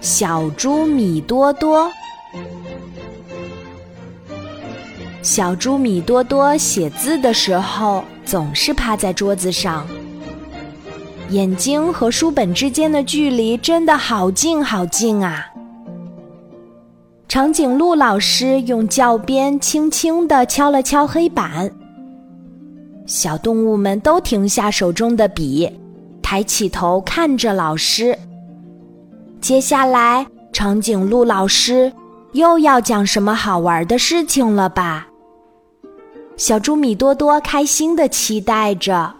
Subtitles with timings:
[0.00, 1.90] 小猪米多多。
[5.22, 9.86] 小猪米多多写字的时候总是趴在桌子上，
[11.30, 15.46] 眼睛和书本之间的距离真的好近好近啊！
[17.28, 21.70] 长颈鹿老师用教鞭轻轻地敲了敲黑板，
[23.04, 25.70] 小动物们都停下手中的笔，
[26.22, 28.18] 抬起头看着老师。
[29.40, 31.92] 接下来，长颈鹿老师
[32.32, 35.06] 又要讲什么好玩的事情了吧？
[36.36, 39.14] 小猪米多多开心的期待着，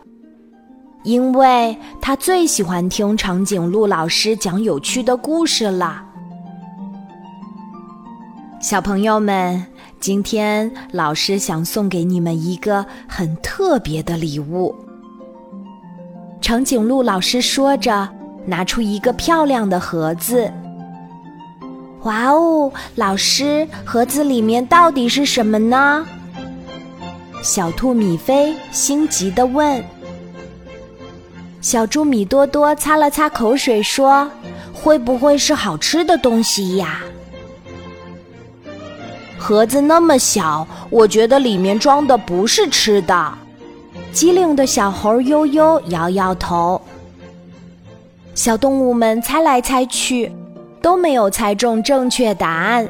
[1.05, 6.05] 因为他最喜欢听长颈鹿老师讲有趣的故事了。
[8.61, 9.65] 小朋友们，
[10.01, 14.75] 今天老师想送给你们一个很特别的礼物。
[16.41, 18.09] 长颈鹿老师说着，
[18.49, 20.51] 拿出一个漂亮的盒子。
[22.05, 26.07] 哇哦，老师，盒子里面到底是什么呢？
[27.43, 29.85] 小兔米菲心急地问。
[31.61, 34.31] 小猪米多多擦了擦口水说
[34.73, 37.03] ：“会不会是好吃的东西呀？”
[39.37, 43.35] 盒子那么小，我觉得里面装的不是吃的。
[44.13, 46.81] 机灵的小猴悠悠摇摇头。
[48.39, 50.31] 小动物们猜来猜去，
[50.81, 52.89] 都没有猜中正确答案。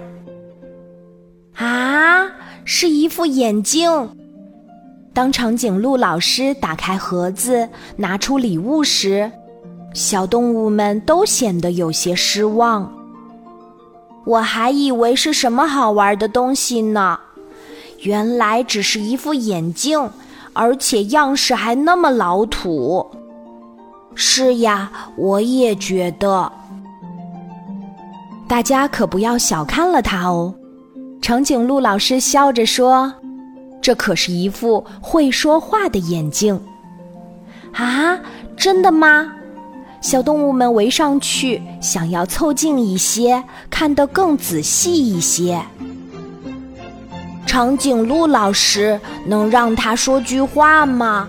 [1.54, 2.30] 啊，
[2.66, 4.10] 是一副眼镜。
[5.14, 9.32] 当长颈鹿老师打开盒子，拿出礼物时，
[9.94, 12.92] 小动物们都显得有些失望。
[14.26, 17.19] 我还以为是什么好玩的东西呢，
[18.00, 20.10] 原来只是一副眼镜，
[20.52, 23.10] 而且样式还那么老土。
[24.20, 26.50] 是呀，我也觉得。
[28.48, 30.52] 大家可不要小看了它哦，
[31.22, 33.14] 长颈鹿老师笑着说
[33.80, 36.60] ：“这可是一副会说话的眼镜。”
[37.72, 38.19] 啊，
[38.56, 39.32] 真的吗？
[40.00, 45.62] 小动物们围上去，想要凑近一些，看得更仔细一些。
[47.47, 51.28] 长颈鹿老师能让他说句话吗？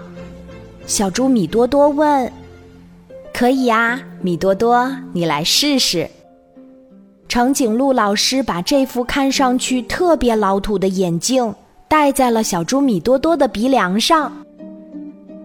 [0.87, 2.31] 小猪米多多问。
[3.39, 6.09] 可以啊，米多多，你来试试。
[7.29, 11.55] 长颈鹿老师把这副看上去特别老土的眼镜
[11.87, 14.29] 戴在了小猪米多多的鼻梁上。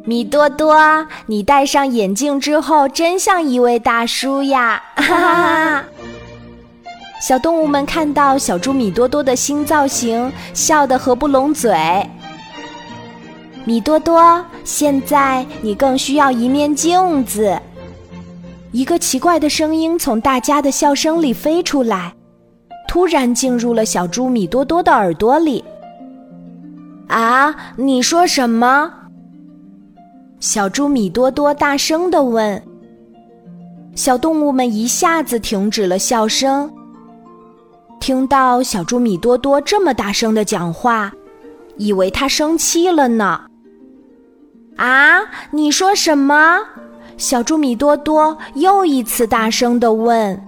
[0.05, 4.83] 米多多，你戴上眼镜之后，真像一位大叔呀！
[4.97, 5.85] 哈哈哈！
[7.23, 11.73] 小动物们看到小猪米多多的新造型，笑得合不拢嘴。
[13.65, 17.57] 米多多，现在你更需要一面镜子。
[18.75, 22.13] 一个奇怪的声音从大家的笑声里飞出来，
[22.89, 25.65] 突然进入了小猪米多多的耳朵里。
[27.07, 28.93] 啊，你说什么？
[30.41, 32.61] 小猪米多多大声地问
[33.95, 36.69] ：“小动物们一下子停止了笑声。
[38.01, 41.13] 听到小猪米多多这么大声的讲话，
[41.77, 43.43] 以为他生气了呢。”
[44.75, 45.21] 啊，
[45.53, 46.59] 你说什么？
[47.17, 50.41] 小猪米多多又一次大声地问：“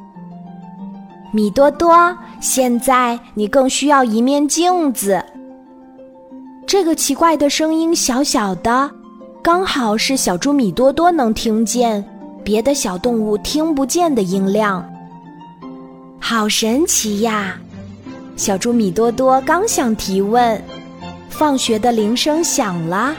[1.33, 5.25] 米多多，现在你更需要一面镜子。”
[6.67, 8.91] 这个奇怪的声音小小的。
[9.43, 12.05] 刚好是小猪米多多能听见，
[12.43, 14.85] 别的小动物听不见的音量。
[16.19, 17.57] 好神奇呀！
[18.35, 20.61] 小猪米多多刚想提问，
[21.29, 23.15] 放学的铃声响了。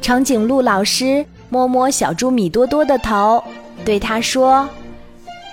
[0.00, 3.44] 长颈鹿老师摸摸小猪米多多的头，
[3.84, 4.66] 对他说：“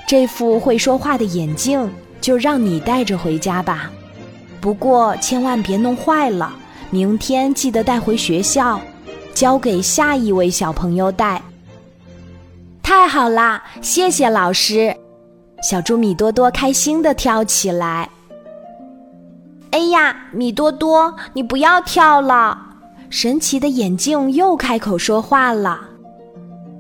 [0.08, 1.92] 这副会说话的眼镜
[2.22, 3.92] 就让你带着回家吧，
[4.62, 6.54] 不过千万别弄坏了，
[6.90, 8.80] 明天记得带回学校。”
[9.34, 11.40] 交给下一位小朋友戴。
[12.82, 14.96] 太好啦，谢谢老师！
[15.62, 18.10] 小猪米多多开心的跳起来。
[19.70, 22.58] 哎呀，米多多，你不要跳了！
[23.12, 25.87] 神奇的眼镜又开口说话了。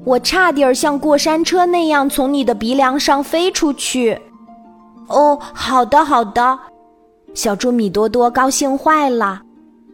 [0.07, 4.17] 我差点儿像过山车那样从你的鼻梁上飞出去。
[5.07, 6.57] 哦，好的好的。
[7.33, 9.41] 小猪米多多高兴坏了，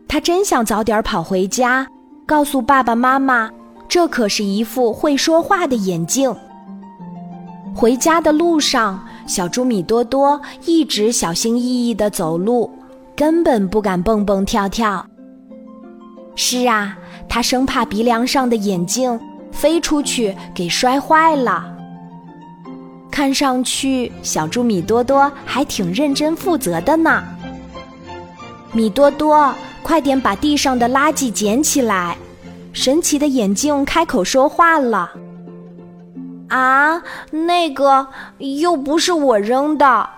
[0.07, 1.88] 他真想早点跑回家。
[2.27, 3.50] 告诉爸爸妈妈，
[3.88, 6.31] 这可是一副会说话的眼镜。
[7.75, 12.69] 回家的路上，小猪米多多一直小心翼翼地走路，
[13.16, 15.04] 根本不敢蹦蹦跳跳。
[16.36, 16.95] 是啊，
[17.27, 19.19] 他生怕鼻梁上的眼镜
[19.53, 21.69] 飞出去给摔坏了。
[23.09, 27.23] 看上去小猪米多多还挺认真负责的呢。
[28.71, 29.53] 米多多，
[29.83, 32.17] 快点把地上的垃圾捡起来！
[32.73, 35.11] 神奇的眼镜开口说话了
[36.49, 38.07] ：“啊，那个
[38.39, 40.09] 又不是我扔的。”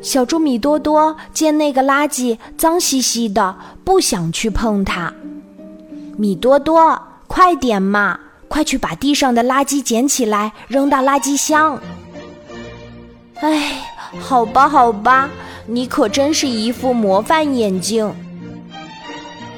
[0.00, 5.12] 小猪米多多见那个垃圾脏兮兮的，不想去碰它。
[6.16, 8.18] 米多多，快点嘛，
[8.48, 11.80] 快去把地上的垃圾捡起来，扔到垃圾箱。
[13.40, 13.82] 哎，
[14.18, 15.28] 好吧，好吧，
[15.66, 18.10] 你可真是一副模范眼镜。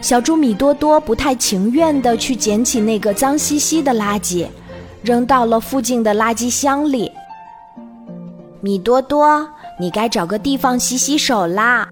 [0.00, 4.46] 小猪米多多不太情愿地去捡起那个脏兮兮的垃圾，
[5.02, 7.11] 扔到了附近的垃圾箱里。
[8.61, 9.49] 米多多，
[9.79, 11.88] 你该找个地方洗洗手啦！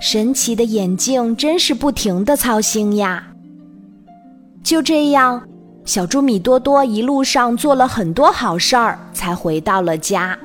[0.00, 3.26] 神奇的眼镜真是不停地操心呀。
[4.62, 5.42] 就这样，
[5.86, 10.36] 小猪米多多一路上做了很多好事儿，才回到了家。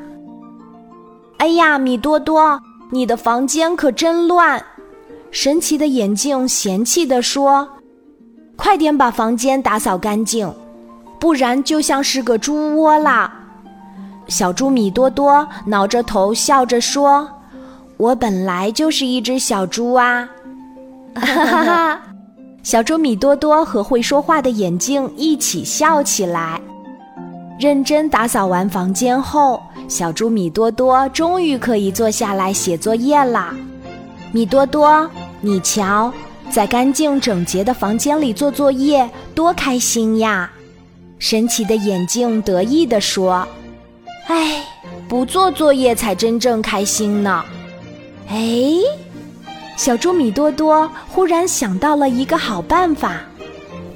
[1.38, 2.61] 哎呀，米多多，
[2.91, 4.63] 你的房间可真乱！
[5.31, 7.67] 神奇的眼镜嫌弃地说
[8.55, 10.53] ：“快点把房间打扫干净，
[11.19, 13.33] 不然就像是个猪窝啦。”
[14.27, 17.27] 小猪米多多挠着头笑着说
[17.97, 20.29] ：“我本来就是一只小猪啊！”
[22.63, 26.62] 小猪米多多和会说话的眼镜一起笑起来。
[27.60, 33.56] 认真打扫完房间后，小猪米多多终于可以坐下来写作业啦。
[34.31, 35.10] 米多多。
[35.44, 36.13] 你瞧，
[36.52, 40.52] 在干净整洁的房间里做作业，多开心呀！
[41.18, 43.48] 神奇的眼镜得意地说
[44.30, 44.63] ：“哎，
[45.08, 47.44] 不做作业才真正开心呢。”
[48.30, 48.38] 哎，
[49.81, 53.16] 小猪米多多忽然想到了一个好办法，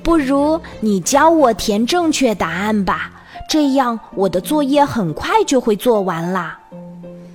[0.01, 3.11] 不如你教我填正确答案吧，
[3.47, 6.57] 这样我的作业很快就会做完啦。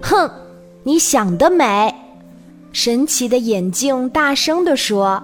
[0.03, 0.29] 哼，
[0.83, 1.95] 你想得美！
[2.73, 5.23] 神奇的眼镜大声地说：“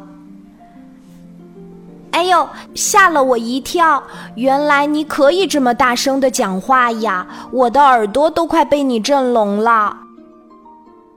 [2.13, 4.01] 哎呦，吓了我一跳！
[4.37, 9.97] 原来你可以这么大声的讲话呀，我的耳朵都快被你震聋了。”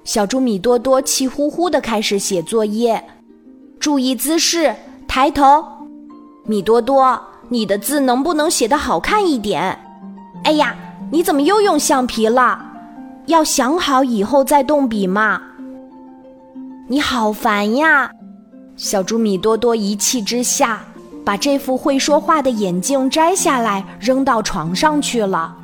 [0.10, 3.00] 小猪米多多气呼呼的开始写作业，
[3.80, 4.76] 注意姿势，
[5.08, 5.64] 抬头。
[6.48, 9.78] 米多多，你的字能不能写得好看一点？
[10.46, 10.76] 哎呀，
[11.12, 12.60] 你怎么又用橡皮了？
[13.28, 15.40] 要想好以后再动笔嘛。
[16.88, 18.10] 你好烦呀！
[18.76, 20.82] 小猪米多多一气之下，
[21.24, 25.56] 把这副会说话的眼镜摘下来，扔到床上去了。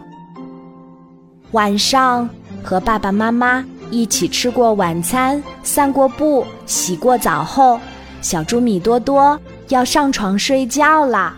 [1.53, 2.29] 晚上
[2.63, 7.79] 和爸爸妈妈一起吃过晚餐、散过步、洗过澡后，
[8.21, 9.39] 小猪米多多
[9.69, 11.35] 要上床睡觉啦。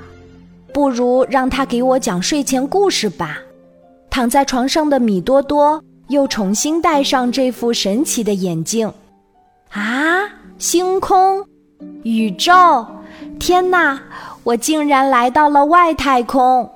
[0.73, 3.39] 不如让他给我讲睡前故事吧。
[4.09, 8.91] 躺在床上的米多多又重新戴上这副神奇的眼镜。
[9.69, 10.23] 啊！
[10.57, 11.45] 星空，
[12.03, 12.85] 宇宙，
[13.39, 13.99] 天哪！
[14.43, 16.67] 我竟然来到了外太空。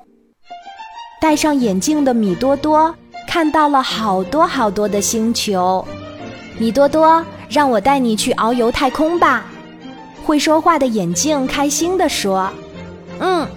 [1.22, 2.94] 戴上眼镜的米多多
[3.32, 5.88] 看到了好多好多的星球。
[6.60, 9.46] 米多多，让我带你去遨游太空吧！
[10.26, 12.52] 会说话的眼镜开心地说
[13.20, 13.48] ：“嗯。”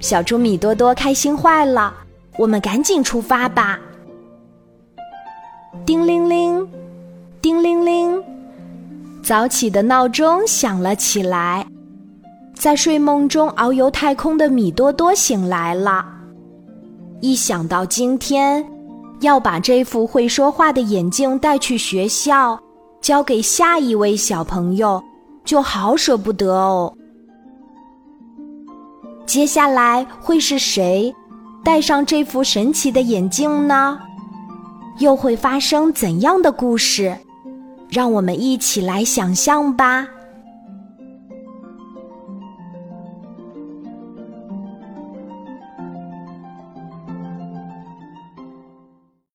[0.00, 1.94] 小猪米多多开心坏了。
[2.38, 3.78] 我们赶紧出发吧！
[5.86, 6.68] 叮铃铃，
[7.40, 8.20] 叮铃铃。
[9.22, 11.64] 早起的闹钟响了起来，
[12.52, 16.04] 在睡梦中遨游太空的米多多醒来了。
[17.20, 18.66] 一想到今天
[19.20, 22.58] 要把这副会说话的眼镜带去学校，
[23.00, 25.02] 交给下一位小朋友，
[25.44, 26.92] 就好舍不得哦。
[29.26, 31.14] 接下来会是谁
[31.62, 33.98] 戴上这副神奇的眼镜呢？
[34.98, 37.16] 又会发生怎样的故事？
[37.88, 40.06] 让我们一起来想象吧。